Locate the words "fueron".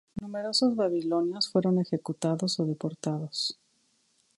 1.51-1.77